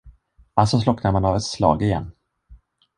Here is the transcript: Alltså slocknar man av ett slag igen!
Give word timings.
Alltså 0.53 0.79
slocknar 0.79 1.11
man 1.11 1.25
av 1.25 1.35
ett 1.35 1.43
slag 1.43 1.81
igen! 1.81 2.11